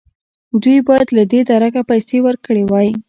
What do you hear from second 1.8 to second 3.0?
پیسې ورکړې وای.